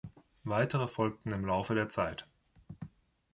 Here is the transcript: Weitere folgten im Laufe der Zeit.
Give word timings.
Weitere 0.45 0.87
folgten 0.87 1.31
im 1.31 1.45
Laufe 1.45 1.75
der 1.75 1.87
Zeit. 1.87 2.25